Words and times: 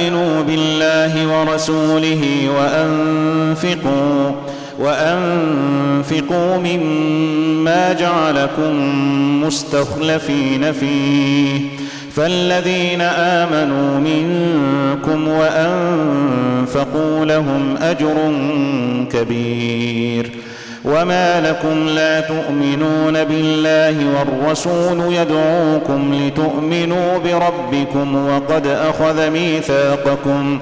آمنوا 0.00 0.42
بالله 0.42 1.26
ورسوله 1.26 2.22
وانفقوا 2.56 4.32
وأنفقوا 4.78 6.56
مما 6.58 7.92
جعلكم 7.92 8.72
مستخلفين 9.44 10.72
فيه. 10.72 11.60
فالذين 12.16 13.00
آمنوا 13.00 13.98
منكم 14.00 15.28
وأنفقوا 15.28 17.24
لهم 17.24 17.76
أجر 17.76 18.32
كبير. 19.12 20.30
وما 20.84 21.40
لكم 21.40 21.88
لا 21.88 22.20
تؤمنون 22.20 23.24
بالله 23.24 23.96
والرسول 24.18 25.12
يدعوكم 25.12 26.14
لتؤمنوا 26.14 27.18
بربكم 27.18 28.28
وقد 28.28 28.66
اخذ 28.66 29.30
ميثاقكم 29.30 30.58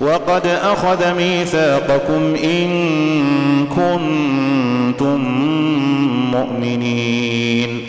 وقد 0.00 0.46
اخذ 0.46 1.14
ميثاقكم 1.14 2.34
ان 2.44 2.70
كنتم 3.66 5.20
مؤمنين. 6.32 7.86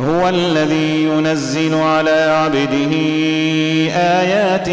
هو 0.00 0.28
الذي 0.28 1.04
ينزل 1.04 1.74
على 1.74 2.44
عبده 2.44 2.96
ايات 3.96 4.68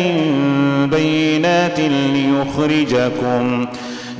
بينات 0.91 1.79
ليخرجكم 2.13 3.65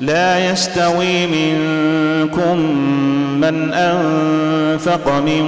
لا 0.00 0.50
يستوي 0.50 1.26
منكم 1.26 2.56
من 3.40 3.72
أنفق 3.72 5.08
من 5.26 5.44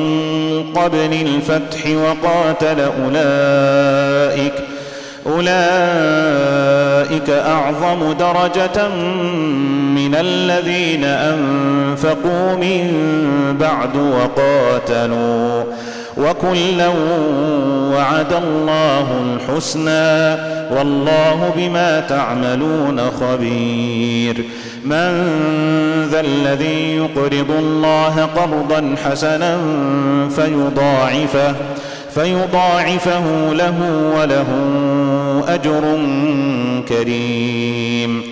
قبل 0.75 1.13
الفتح 1.13 1.87
وقاتل 1.87 2.81
أولئك 3.05 4.53
أولئك 5.27 7.31
أعظم 7.31 8.13
درجة 8.13 8.89
من 9.95 10.15
الذين 10.15 11.05
أنفقوا 11.05 12.57
من 12.57 12.93
بعد 13.61 13.97
وقاتلوا. 13.97 15.65
وكلا 16.17 16.89
وعد 17.95 18.33
الله 18.33 19.07
الحسنى 19.25 20.37
والله 20.77 21.53
بما 21.57 22.01
تعملون 22.01 23.11
خبير. 23.21 24.45
من 24.85 25.13
ذا 26.11 26.21
الذي 26.21 26.97
يقرض 26.97 27.51
الله 27.51 28.29
قرضا 28.37 28.95
حسنا 29.05 29.59
فيضاعفه 30.37 31.55
فيضاعفه 32.15 33.53
له 33.53 33.75
وله 34.17 34.47
أجر 35.49 35.99
كريم. 36.89 38.32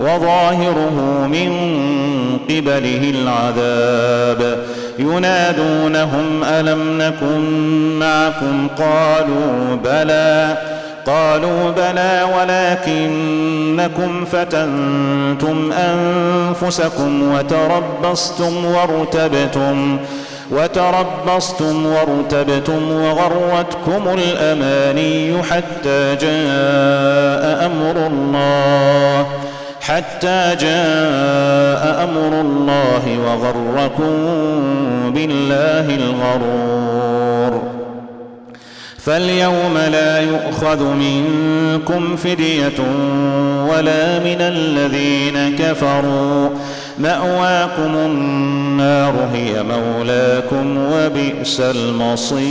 وظاهره 0.00 1.26
من 1.32 1.52
قبله 2.50 3.14
العذاب. 3.14 4.58
ينادونهم 4.98 6.44
ألم 6.44 6.98
نكن 6.98 7.40
معكم؟ 7.98 8.68
قالوا 8.78 9.76
بلى. 9.84 10.56
قالوا 11.06 11.70
بلى 11.70 12.26
ولكنكم 12.38 14.24
فتنتم 14.24 15.72
أنفسكم 15.72 17.32
وتربصتم 17.32 18.64
وارتبتم 18.64 19.98
وتربصتم 20.50 21.86
وارتبتم 21.86 22.92
وغرتكم 22.92 24.18
الأماني 24.18 25.42
حتى 25.42 26.16
جاء 26.16 27.66
أمر 27.66 28.06
الله. 28.06 29.26
حتى 29.80 30.56
جاء 30.60 32.04
أمر 32.04 32.40
الله 32.40 33.18
وغركم 33.26 34.12
بالله 35.14 35.94
الغرور. 35.94 37.62
فاليوم 38.98 39.78
لا 39.92 40.20
يؤخذ 40.20 40.84
منكم 40.84 42.16
فدية 42.16 42.80
ولا 43.70 44.18
من 44.18 44.40
الذين 44.40 45.56
كفروا. 45.56 46.48
مأواكم 46.98 47.94
النار 47.96 49.14
هي 49.34 49.62
مولاكم 49.62 50.78
وبئس 50.92 51.60
المصير. 51.60 52.50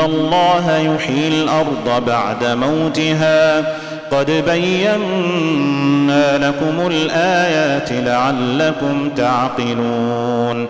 ان 0.00 0.10
الله 0.10 0.76
يحيي 0.78 1.28
الأرض 1.28 2.04
بعد 2.06 2.44
موتها 2.44 3.60
قد 4.12 4.30
بينا 4.46 6.38
لكم 6.38 6.86
الايات 6.86 7.92
لعلكم 7.92 9.10
تعقلون 9.16 10.66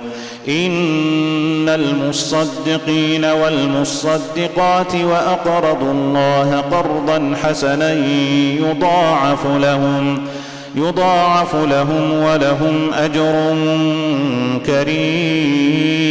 ان 0.48 1.68
المصدقين 1.68 3.24
والمصدقات 3.24 4.94
واقرضوا 4.94 5.92
الله 5.92 6.64
قرضا 6.70 7.34
حسنا 7.42 7.92
يضاعف 8.60 9.46
لهم 9.46 10.18
يضاعف 10.74 11.54
لهم 11.54 12.12
ولهم 12.12 12.90
اجر 12.94 13.56
كريم 14.66 16.10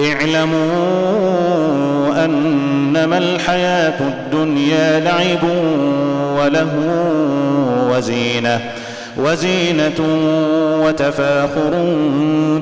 اعلموا 0.00 0.64
أنما 2.24 3.18
الحياة 3.18 4.00
الدنيا 4.00 5.00
لعب 5.00 5.44
وله 6.38 6.68
وزينة 7.92 8.60
وزينة 9.16 10.00
وتفاخر 10.84 11.72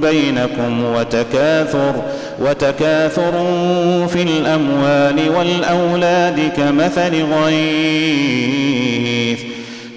بينكم 0.03 0.85
وتكاثر 0.85 1.95
وتكاثر 2.41 3.33
في 4.09 4.23
الأموال 4.23 5.31
والأولاد 5.37 6.53
كمثل 6.57 7.25
غيث. 7.45 8.77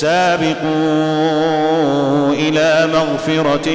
سابقوا 0.00 0.58
إلى 2.32 2.88
مغفرة 2.92 3.68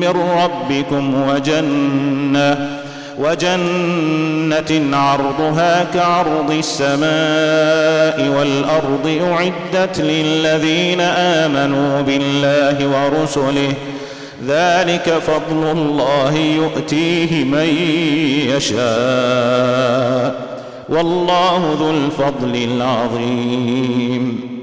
من 0.00 0.14
ربكم 0.44 1.28
وجنة 1.28 2.78
وجنة 3.18 4.96
عرضها 4.96 5.84
كعرض 5.94 6.50
السماء 6.50 8.28
والأرض 8.38 9.20
أعدت 9.32 10.00
للذين 10.00 11.00
آمنوا 11.00 12.00
بالله 12.00 12.88
ورسله. 12.88 13.72
ذلك 14.48 15.22
فضل 15.26 15.70
الله 15.70 16.34
يؤتيه 16.34 17.44
من 17.44 17.68
يشاء. 18.56 20.34
والله 20.88 21.76
ذو 21.80 21.90
الفضل 21.90 22.54
العظيم. 22.54 24.54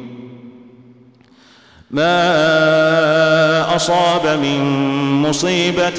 ما 1.91 3.75
اصاب 3.75 4.39
من 4.43 4.63
مصيبه 5.21 5.89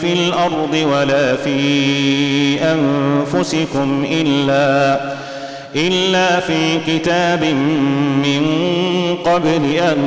في 0.00 0.12
الأرض 0.12 0.74
ولا 0.74 1.36
في 1.36 2.58
انفسكم 2.62 4.06
الا 4.10 5.00
الا 5.76 6.40
في 6.40 6.78
كتاب 6.86 7.44
من 8.24 8.42
قبل 9.24 9.64
ان 9.64 9.98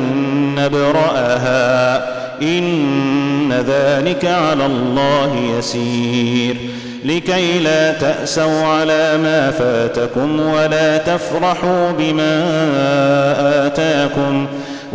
نبراها. 0.57 1.97
ان 2.41 3.53
ذلك 3.67 4.25
على 4.25 4.65
الله 4.65 5.35
يسير. 5.57 6.57
لكي 7.05 7.59
لا 7.59 7.93
تاسوا 7.93 8.65
على 8.65 9.17
ما 9.17 9.51
فاتكم 9.51 10.39
ولا 10.39 10.97
تفرحوا 10.97 11.91
بما 11.91 12.45
اتاكم. 13.67 14.47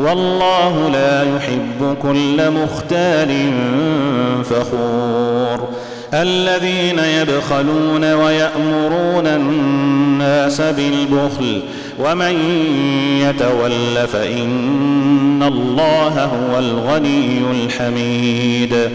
والله 0.04 0.90
لا 0.92 1.36
يحب 1.36 1.96
كل 2.02 2.50
مختال 2.50 3.52
فخور. 4.44 5.68
الذين 6.14 6.98
يبخلون 6.98 8.12
ويأمرون 8.14 9.26
الناس 9.26 10.60
بالبخل 10.60 11.62
ومن 11.98 12.34
يتول 13.20 14.06
فإن 14.12 15.42
الله 15.42 16.24
هو 16.24 16.58
الغني 16.58 17.42
الحميد. 17.50 18.90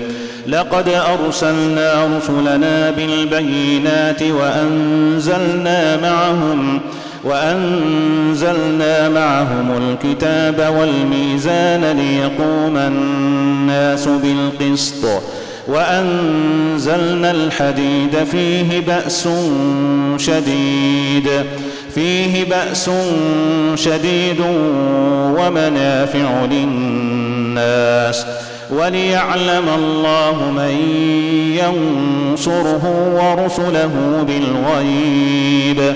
لقد 0.47 0.89
أرسلنا 0.89 2.17
رسلنا 2.17 2.91
بالبينات 2.91 4.23
وأنزلنا 4.23 5.97
معهم 5.97 6.81
وأنزلنا 7.25 9.09
معهم 9.09 9.71
الكتاب 9.77 10.75
والميزان 10.79 11.83
ليقوم 11.97 12.77
الناس 12.77 14.07
بالقسط 14.07 15.21
وأنزلنا 15.67 17.31
الحديد 17.31 18.23
فيه 18.31 18.79
بأس 18.79 19.29
شديد 20.17 21.29
فيه 21.95 22.45
بأس 22.45 22.89
شديد 23.75 24.39
ومنافع 25.39 26.45
للناس 26.51 28.25
وليعلم 28.69 29.69
الله 29.75 30.51
من 30.51 30.75
ينصره 31.59 32.83
ورسله 33.15 34.23
بالغيب 34.27 35.95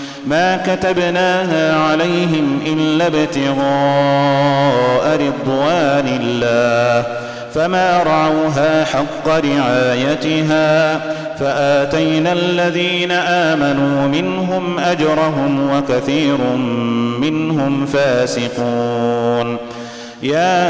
ما 0.27 0.57
كتبناها 0.57 1.75
عليهم 1.77 2.59
إلا 2.65 3.07
ابتغاء 3.07 3.61
رضوان 5.15 6.19
الله. 6.21 7.05
فما 7.53 8.03
رعوها 8.03 8.85
حق 8.85 9.27
رعايتها. 9.27 10.99
فآتينا 11.39 12.33
الذين 12.33 13.11
آمنوا 13.11 14.07
منهم 14.07 14.79
أجرهم 14.79 15.69
وكثير 15.71 16.37
منهم 17.21 17.85
فاسقون. 17.85 19.57
يا 20.23 20.67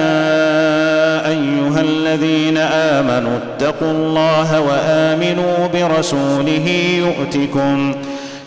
أيها 1.27 1.81
الذين 1.81 2.57
آمنوا 2.57 3.37
اتقوا 3.37 3.91
الله 3.91 4.59
وآمنوا 4.59 5.67
برسوله 5.73 6.67
يؤتكم 6.97 7.95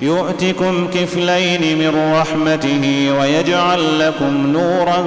يؤتكم 0.05 0.89
كفلين 0.95 1.79
من 1.79 2.15
رحمته 2.15 3.13
ويجعل 3.21 4.01
لكم 4.01 4.47
نورا 4.53 5.01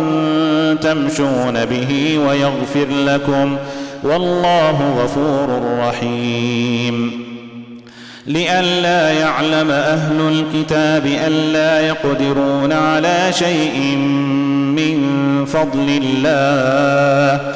تمشون 0.82 1.66
به 1.66 2.20
ويغفر 2.28 2.88
لكم 3.06 3.58
والله 4.04 5.04
غفور 5.04 5.78
رحيم. 5.80 7.28
لئلا 8.28 9.12
يعلم 9.12 9.72
أهل 9.72 10.20
الكتاب 10.20 11.06
ألا 11.06 11.88
يقدرون 11.88 12.74
على 12.74 13.28
شيء 13.32 13.96
من 14.78 14.98
فضل 15.46 16.02
الله. 16.04 17.56